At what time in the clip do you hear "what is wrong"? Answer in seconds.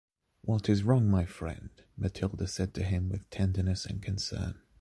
0.41-1.11